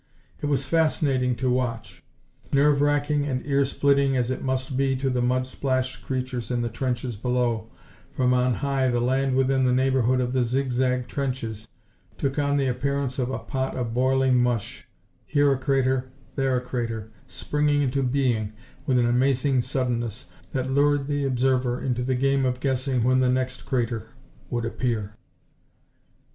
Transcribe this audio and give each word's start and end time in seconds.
It 0.41 0.47
was 0.47 0.65
fascinating 0.65 1.35
to 1.35 1.49
watch. 1.51 2.01
Nerve 2.51 2.81
racking 2.81 3.23
and 3.25 3.45
ear 3.45 3.63
splitting 3.63 4.17
as 4.17 4.31
it 4.31 4.43
must 4.43 4.75
be 4.75 4.95
to 4.95 5.11
the 5.11 5.21
mud 5.21 5.45
splashed 5.45 6.03
creatures 6.03 6.49
in 6.49 6.63
the 6.63 6.69
trenches 6.69 7.15
below, 7.15 7.69
from 8.11 8.33
on 8.33 8.55
high 8.65 8.87
the 8.89 8.99
land 8.99 9.35
within 9.35 9.63
the 9.63 9.71
neighborhood 9.71 10.19
of 10.19 10.33
the 10.33 10.43
zig 10.43 10.71
zag 10.71 11.07
trenches 11.07 11.67
took 12.17 12.39
on 12.39 12.57
the 12.57 12.65
appearance 12.65 13.19
of 13.19 13.29
a 13.29 13.37
pot 13.37 13.77
of 13.77 13.93
boiling 13.93 14.41
mush 14.41 14.87
here 15.27 15.51
a 15.53 15.57
crater, 15.59 16.09
there 16.35 16.57
a 16.57 16.61
crater, 16.61 17.11
springing 17.27 17.83
into 17.83 18.01
being 18.01 18.53
with 18.87 18.97
an 18.97 19.05
amazing 19.05 19.61
suddenness 19.61 20.25
that 20.51 20.71
lured 20.71 21.05
the 21.05 21.25
observer 21.25 21.79
into 21.79 22.01
the 22.01 22.15
game 22.15 22.43
of 22.43 22.59
guessing 22.59 23.03
when 23.03 23.19
the 23.19 23.29
next 23.29 23.67
crater 23.67 24.07
would 24.49 24.65
appear. 24.65 25.13